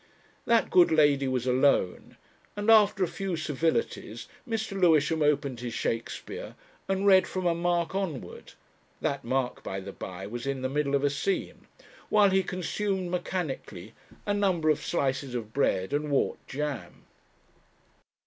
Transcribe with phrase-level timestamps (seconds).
[0.47, 2.17] That good lady was alone,
[2.55, 4.71] and after a few civilities Mr.
[4.71, 6.55] Lewisham opened his Shakespeare
[6.87, 8.53] and read from a mark onward
[8.99, 11.67] that mark, by the bye, was in the middle of a scene
[12.09, 13.93] while he consumed mechanically
[14.25, 17.03] a number of slices of bread and whort jam.